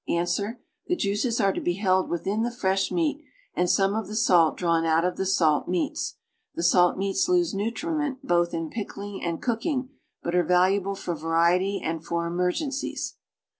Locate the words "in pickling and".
8.51-9.39